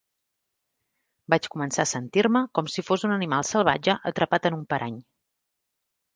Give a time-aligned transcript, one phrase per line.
[1.33, 4.99] Vaig començar a sentir-me com si fos un animal salvatge atrapat en un parany.